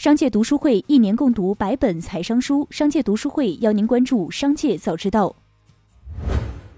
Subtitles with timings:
[0.00, 5.36] 商界读书会一年共读百本财商书，商界读书会邀您关注商界早知道。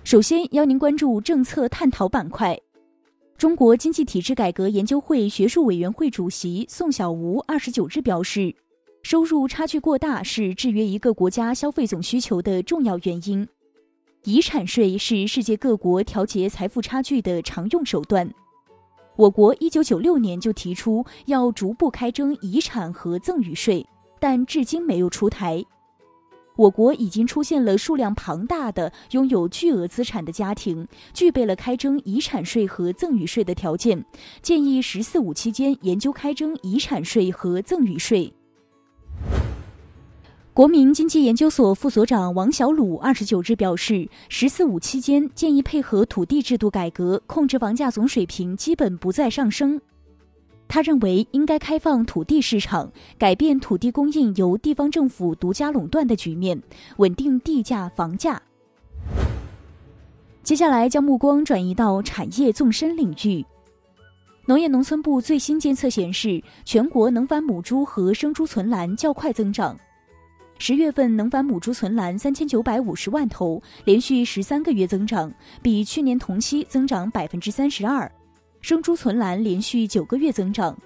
[0.03, 2.59] 首先邀您关注政策探讨板块。
[3.39, 8.53] 中国经济体制改革研究会学术委员会主席宋小吴二十九日表示，
[9.05, 13.47] 收入差距过大是制约一个国家消费总需求的重要原因。
[14.25, 18.29] 遗产税是世界各国调节财富差距的常用手段。
[19.17, 23.87] 我国一九九六年就提出要逐步开征遗产和赠与税，
[24.19, 25.63] 但至今没有出台。
[26.57, 34.05] 我国已经出现了数量庞大的拥有巨额资产的家庭，具备了开征遗产税和赠与税的条件。
[34.43, 38.33] 建议“十四五”期间研究开征遗产税和赠与税。
[40.55, 49.81] 国民经济研究所副所长王小鲁二十九日表示，“十四五”期间建议配合土地制度改革，控制房价总水平基本不再上升。
[50.69, 56.63] 他认为，应该开放土地市场，改变土地供应由地方政府独家垄断的局面，
[56.99, 58.43] 稳定地价房价。
[60.43, 63.43] 接下来，将目光转移到产业纵深领域。
[64.45, 69.75] 农业农村部最新监测显示，全国能繁母猪和生猪存栏较快增长。
[70.65, 78.09] 十月份能繁母猪存栏三千九百五十万头，连续十三个月增长，比去年同期增长百分之三十二。
[78.61, 80.79] 生猪存栏连续九个月增长，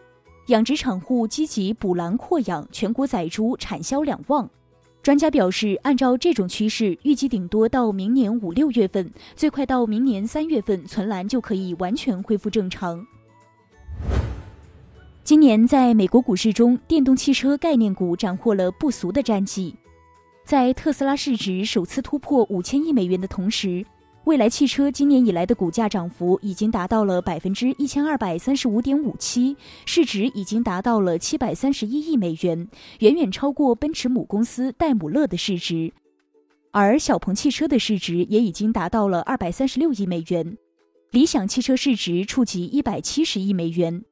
[0.47, 4.49] 养殖场户积极补栏扩养，全国仔猪产销两旺。
[5.03, 13.07] 专家表示，按照这种趋势，预计顶多到明年五六月份，最快到明年三月份，存栏就可以完全恢复正常。
[15.27, 19.75] 今年在美国股市中，电动汽车概念股斩获了不俗的战绩。
[20.45, 23.85] 在特斯拉市值首次突破五千亿美元的同时，
[24.23, 32.69] 蔚来汽车今年以来的股价涨幅已经达到了百分之一千二百三十五点五七，市值已经达到了七百三十一亿美元，
[33.01, 35.93] 远远超过奔驰母公司戴姆勒的市值。
[36.71, 40.57] 而小鹏汽车的市值也已经达到了二百三十六亿美元，
[41.11, 44.05] 理想汽车市值触及一百七十亿美元。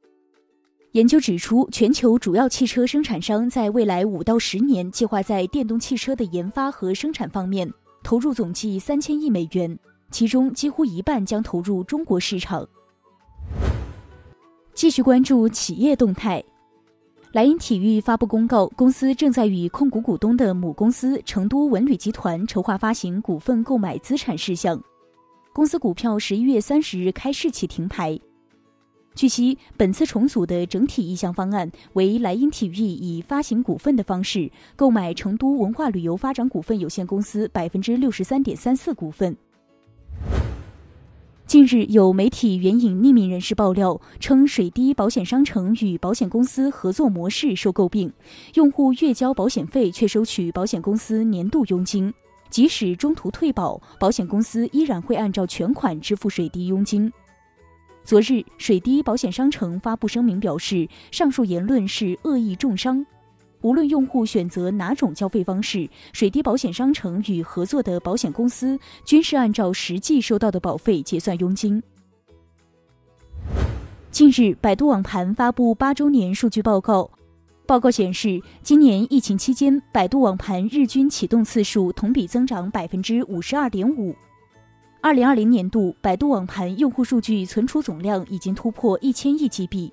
[0.95, 7.69] 研究指出，全球主要汽车生产商在未来五到十年计划在电动汽车的研发和生产方面
[8.05, 9.77] 投入总计三千亿美元，
[10.13, 12.65] 其中几乎一半将投入中国市场。
[14.73, 16.41] 继续关注企业动态，
[17.33, 24.81] 莱茵体育发布公告，公司正在与控股股东的母公司成都文旅集团筹划发行股份购买资产事项，
[25.53, 28.17] 公司股票十一月三十日开市起停牌。
[29.15, 39.37] 据悉，本次重组的整体意向方案为莱茵体育以发行股份的方式购买成都文化旅游发展股份有限公司百分之六十三点三四股份。
[41.47, 48.13] 近日，有媒体援引匿名人士爆料称，水滴保险商城与保险公司合作模式受诟病，
[48.55, 52.13] 用户月交保险费却收取保险公司年度佣金，
[52.51, 57.13] 即使中途退保，保险公司依然会按照全款支付水滴佣金。
[58.05, 63.05] 昨日，水滴保险商城发布声明表示，上述言论是恶意重伤。
[63.63, 71.83] 无论用户选择哪种交费方式，水滴保险商城与合作的保险公司均是按照实际收到的保费结算佣金。
[74.11, 77.11] 近日，百度网盘发布八周年数据报告，
[77.65, 84.15] 报告显示，今年疫情期间，百度网盘日均启动次数同比增长百分之五十二点五。
[85.05, 89.93] 二零二零年度，百度网盘用户数据存储总量已经突破一千亿 GB。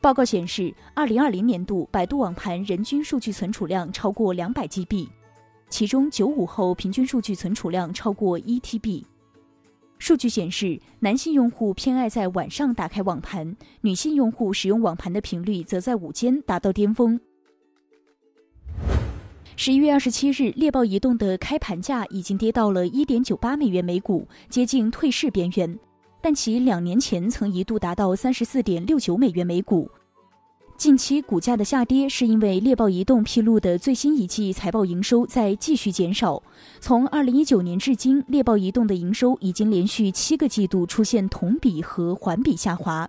[0.00, 5.06] 报告显示，二零二零年度百度网盘人均数据存储量超过两百 GB，
[5.68, 9.04] 其中九五后平均数据存储量超过一 TB。
[10.00, 17.20] 数据显示，男性用户偏爱在晚上打开网盘，女性用户使用网盘的频率则在午间达到巅峰。
[19.56, 25.78] 十一月二十七日，猎豹移动的开盘价已经跌到了一点九八美元每股，接近退市边缘。
[26.20, 29.88] 但其两年前曾一度达到三十四点六九美元每股。
[30.76, 36.42] 近期股价的下跌是因为猎豹移动披露的最新一季财报营收在继续减少。
[36.80, 43.08] 从二零一九年至今，猎豹移动的营收已经连续七个季度出现同比和环比下滑。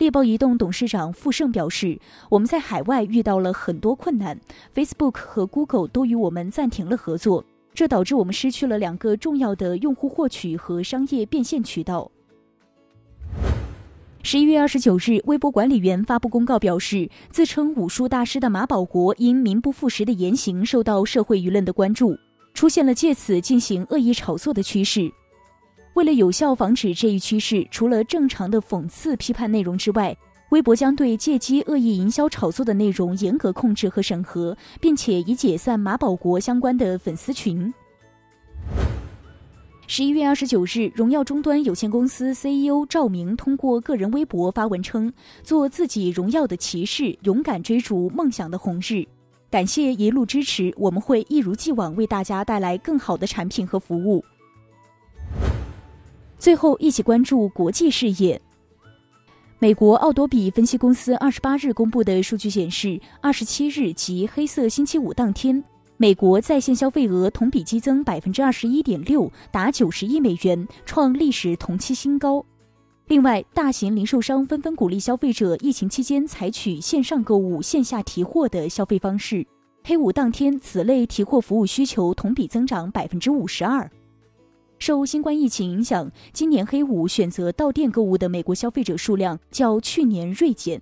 [0.00, 2.00] 猎豹移动董事长傅盛表示
[2.30, 4.40] ：“我们在海外遇到了很多困难
[4.74, 7.44] ，Facebook 和 Google 都与我们暂停了合作，
[7.74, 12.10] 这导致我们失去了两个重要的用户获取和商业变现渠道。”
[14.24, 22.16] 十一月二十九日，微博管理员发布公告表示，自称武术大师的马保国因名不副实的言行受到社会舆论的关注，
[22.54, 25.12] 出现了借此进行恶意炒作的趋势。
[26.00, 30.16] 为了有效防止这一趋势，除了正常的讽刺批判内容之外，
[30.48, 37.70] 微博将对借机恶意营销炒作的内容严格控制和审核，并且已解散马保国相关的粉丝群。
[39.86, 45.12] 十一月二十九日，荣耀终端有限公司 CEO 赵明通过个人微博发文称
[45.44, 49.04] ：“做自己荣耀的骑士，勇敢追逐梦想的红日。
[49.50, 54.24] 感谢一路支持，我们会一如既往为大家带来更好的产品和服务。”
[56.40, 58.40] 最后，一起关注国际事业。
[59.58, 65.62] 美国奥多比分析公司二十八日公布的数据显示，二十七日及黑色星期五当天，
[65.98, 72.42] 美国在线消费额同比激增百分之二十一点六，达九十亿美元，创历史同期新高。
[73.08, 79.46] 另外，大型零售商纷纷鼓励消费者疫情期间采取线上购物、线下提货的消费方式。
[79.84, 83.90] 黑五当天，此类提货服务需求同比增长百分之五十二。
[84.80, 90.80] 受新冠疫情影响，今年黑五选择到店购物的美国消费者数量较去年锐减。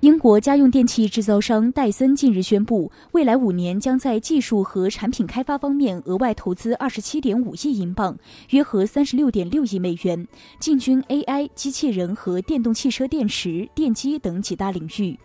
[0.00, 8.14] 英国家用电器制造商戴森近日宣布，未来五年将在技术和产品开发方面额外投资二十七点五亿英镑，
[8.50, 10.28] 约合三十六点六亿美元，
[10.60, 15.18] 进军 AI、机器人和电动汽车电池、电机等几大领域，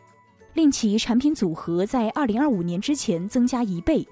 [0.54, 4.08] 令其产品组合在二零二五年之前增加一倍。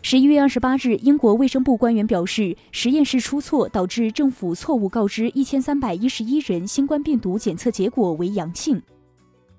[0.00, 8.80] 十一月二十八日，英国卫生部官员表示，实验室出错导致政府错误告知一千三百一十一人新冠病毒检测结果为阳性。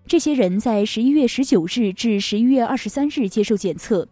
[0.07, 4.07] 这些人在十一月十九日至十一月二十三日接受检测，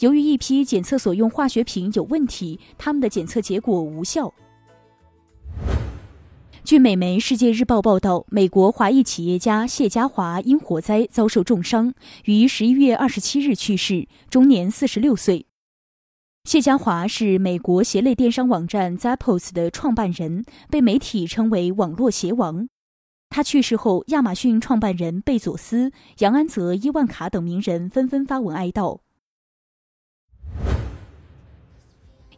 [0.00, 4.32] 由于一批检测所用化学品有问题，他们的检测结果无效。
[6.64, 11.94] 据美媒《世界日报》报道，美国华裔企业家谢家华因火灾遭受重伤，
[12.24, 15.46] 于十一月二十七日去世，终年四十六岁。
[16.48, 22.70] 谢家华是美国鞋类电商网站 Zappos 的创办人，被媒体称为“网络鞋王”。
[23.28, 29.00] 他去世后，亚马逊创办人贝佐斯、杨安泽、伊万卡等名人纷纷发文哀悼。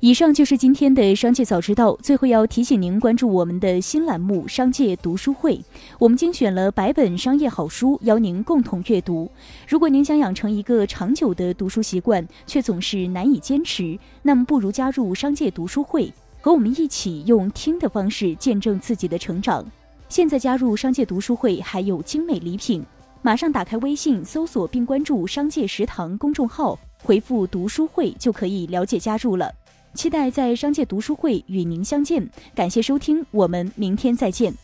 [0.03, 1.95] 以上就是今天的商界早知道。
[2.03, 5.57] 最后要提醒您关注我们的新栏目《商界读书会》，
[5.99, 9.31] 我们精选了百本商业好书，邀您共同阅读。
[9.69, 16.11] 如果您想养成一个长久的读书习惯，却总是难以坚持，那么不如加入商界读书会，
[16.41, 19.63] 和我们一起用听的方式见证自己的成长。
[20.09, 22.83] 现在加入商界读书会还有精美礼品，
[23.21, 29.53] 马上打开微信搜索并关注“商界食堂”公众号，回复“读书会”就可以了解加入了。
[29.95, 34.55] 期待在商界读书会与您相见，感谢收听，我们明天再见。